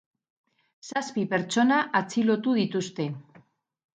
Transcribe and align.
Zazpi 0.87 1.25
pertsona 1.33 1.77
atxilotu 2.01 2.57
dituzte. 2.61 3.09